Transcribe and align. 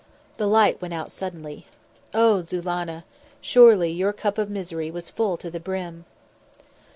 The 0.37 0.47
light 0.47 0.81
went 0.81 0.95
out 0.95 1.11
suddenly. 1.11 1.67
Oh, 2.11 2.41
Zulannah! 2.41 3.03
surely 3.39 3.91
your 3.91 4.13
cap 4.13 4.39
of 4.39 4.49
misery 4.49 4.89
was 4.89 5.11
full 5.11 5.37
to 5.37 5.51
the 5.51 5.59
brim! 5.59 6.05